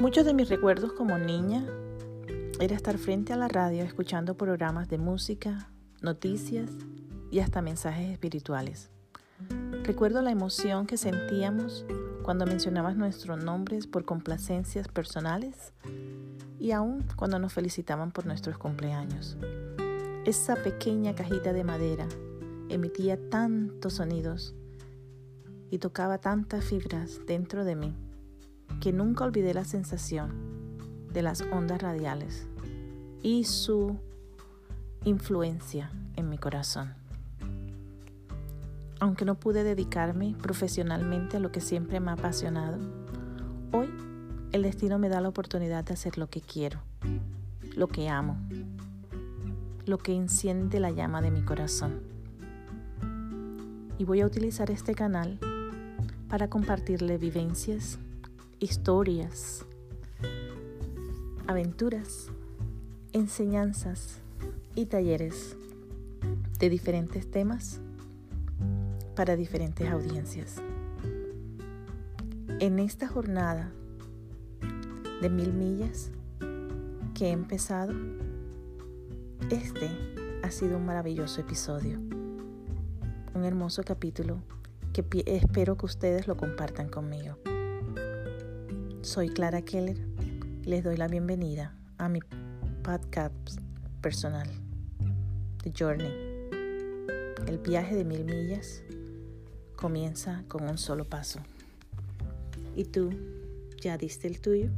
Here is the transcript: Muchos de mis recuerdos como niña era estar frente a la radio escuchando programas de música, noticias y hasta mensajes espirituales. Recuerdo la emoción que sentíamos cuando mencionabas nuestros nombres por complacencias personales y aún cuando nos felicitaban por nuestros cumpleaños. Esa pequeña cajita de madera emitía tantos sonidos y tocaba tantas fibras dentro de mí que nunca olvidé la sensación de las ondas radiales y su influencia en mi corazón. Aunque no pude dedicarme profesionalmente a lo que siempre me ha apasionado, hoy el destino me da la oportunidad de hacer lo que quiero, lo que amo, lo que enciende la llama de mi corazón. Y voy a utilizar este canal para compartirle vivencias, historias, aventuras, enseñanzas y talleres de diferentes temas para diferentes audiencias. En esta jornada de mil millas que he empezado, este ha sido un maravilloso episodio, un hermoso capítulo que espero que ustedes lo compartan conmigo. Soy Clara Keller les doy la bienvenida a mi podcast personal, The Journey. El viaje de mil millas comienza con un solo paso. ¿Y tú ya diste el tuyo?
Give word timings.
Muchos 0.00 0.24
de 0.24 0.32
mis 0.32 0.48
recuerdos 0.48 0.94
como 0.94 1.18
niña 1.18 1.62
era 2.58 2.74
estar 2.74 2.96
frente 2.96 3.34
a 3.34 3.36
la 3.36 3.48
radio 3.48 3.84
escuchando 3.84 4.34
programas 4.34 4.88
de 4.88 4.96
música, 4.96 5.68
noticias 6.00 6.70
y 7.30 7.40
hasta 7.40 7.60
mensajes 7.60 8.10
espirituales. 8.10 8.88
Recuerdo 9.82 10.22
la 10.22 10.30
emoción 10.30 10.86
que 10.86 10.96
sentíamos 10.96 11.84
cuando 12.22 12.46
mencionabas 12.46 12.96
nuestros 12.96 13.44
nombres 13.44 13.86
por 13.86 14.06
complacencias 14.06 14.88
personales 14.88 15.74
y 16.58 16.70
aún 16.70 17.04
cuando 17.14 17.38
nos 17.38 17.52
felicitaban 17.52 18.10
por 18.10 18.24
nuestros 18.24 18.56
cumpleaños. 18.56 19.36
Esa 20.24 20.56
pequeña 20.56 21.14
cajita 21.14 21.52
de 21.52 21.64
madera 21.64 22.08
emitía 22.70 23.18
tantos 23.28 23.94
sonidos 23.94 24.54
y 25.70 25.76
tocaba 25.76 26.16
tantas 26.16 26.64
fibras 26.64 27.20
dentro 27.26 27.66
de 27.66 27.76
mí 27.76 27.94
que 28.80 28.92
nunca 28.92 29.24
olvidé 29.24 29.52
la 29.52 29.64
sensación 29.64 30.32
de 31.12 31.22
las 31.22 31.42
ondas 31.52 31.82
radiales 31.82 32.46
y 33.22 33.44
su 33.44 33.98
influencia 35.04 35.90
en 36.16 36.28
mi 36.28 36.38
corazón. 36.38 36.94
Aunque 38.98 39.24
no 39.24 39.34
pude 39.34 39.64
dedicarme 39.64 40.34
profesionalmente 40.40 41.36
a 41.36 41.40
lo 41.40 41.52
que 41.52 41.60
siempre 41.60 42.00
me 42.00 42.10
ha 42.10 42.14
apasionado, 42.14 42.78
hoy 43.72 43.88
el 44.52 44.62
destino 44.62 44.98
me 44.98 45.08
da 45.08 45.20
la 45.20 45.28
oportunidad 45.28 45.84
de 45.84 45.94
hacer 45.94 46.18
lo 46.18 46.28
que 46.28 46.40
quiero, 46.40 46.80
lo 47.76 47.88
que 47.88 48.08
amo, 48.08 48.36
lo 49.86 49.98
que 49.98 50.14
enciende 50.14 50.80
la 50.80 50.90
llama 50.90 51.22
de 51.22 51.30
mi 51.30 51.42
corazón. 51.42 52.00
Y 53.98 54.04
voy 54.04 54.22
a 54.22 54.26
utilizar 54.26 54.70
este 54.70 54.94
canal 54.94 55.38
para 56.28 56.48
compartirle 56.48 57.18
vivencias, 57.18 57.98
historias, 58.60 59.64
aventuras, 61.46 62.28
enseñanzas 63.14 64.18
y 64.74 64.84
talleres 64.84 65.56
de 66.58 66.68
diferentes 66.68 67.30
temas 67.30 67.80
para 69.16 69.34
diferentes 69.36 69.88
audiencias. 69.88 70.56
En 72.58 72.78
esta 72.78 73.08
jornada 73.08 73.72
de 75.22 75.30
mil 75.30 75.54
millas 75.54 76.10
que 77.14 77.28
he 77.28 77.30
empezado, 77.30 77.94
este 79.48 79.88
ha 80.42 80.50
sido 80.50 80.76
un 80.76 80.84
maravilloso 80.84 81.40
episodio, 81.40 81.98
un 83.34 83.44
hermoso 83.44 83.82
capítulo 83.84 84.42
que 84.92 85.02
espero 85.24 85.78
que 85.78 85.86
ustedes 85.86 86.28
lo 86.28 86.36
compartan 86.36 86.90
conmigo. 86.90 87.38
Soy 89.02 89.30
Clara 89.30 89.62
Keller 89.62 89.96
les 90.66 90.84
doy 90.84 90.98
la 90.98 91.08
bienvenida 91.08 91.74
a 91.96 92.10
mi 92.10 92.20
podcast 92.82 93.34
personal, 94.02 94.46
The 95.62 95.72
Journey. 95.72 96.12
El 97.46 97.58
viaje 97.64 97.96
de 97.96 98.04
mil 98.04 98.26
millas 98.26 98.82
comienza 99.74 100.44
con 100.48 100.68
un 100.68 100.76
solo 100.76 101.06
paso. 101.06 101.40
¿Y 102.76 102.84
tú 102.84 103.10
ya 103.80 103.96
diste 103.96 104.28
el 104.28 104.38
tuyo? 104.38 104.70